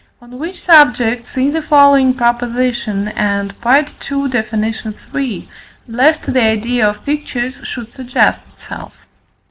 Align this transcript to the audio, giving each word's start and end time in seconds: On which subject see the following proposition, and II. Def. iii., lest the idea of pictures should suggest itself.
On 0.19 0.39
which 0.39 0.59
subject 0.59 1.27
see 1.27 1.51
the 1.51 1.61
following 1.61 2.15
proposition, 2.15 3.09
and 3.09 3.53
II. 3.63 4.27
Def. 4.29 4.51
iii., 4.51 5.47
lest 5.87 6.23
the 6.23 6.41
idea 6.41 6.89
of 6.89 7.05
pictures 7.05 7.61
should 7.65 7.91
suggest 7.91 8.41
itself. 8.51 8.93